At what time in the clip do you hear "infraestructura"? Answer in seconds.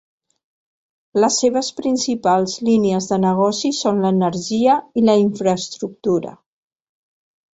5.27-6.35